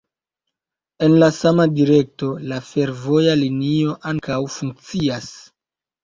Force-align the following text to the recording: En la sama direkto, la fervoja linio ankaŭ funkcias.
En 1.07 1.17
la 1.23 1.27
sama 1.33 1.65
direkto, 1.79 2.29
la 2.51 2.57
fervoja 2.69 3.35
linio 3.41 3.93
ankaŭ 4.13 4.39
funkcias. 4.55 5.29